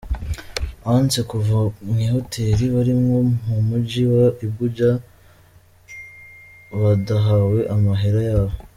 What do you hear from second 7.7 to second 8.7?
amahera yabo.